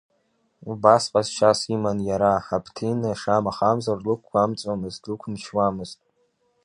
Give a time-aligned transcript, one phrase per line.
[0.71, 5.99] Убас ҟазшьас иман иара, Хаԥҭина шамахамзар длықәгәамҵуамызт, длықәымчуамызт.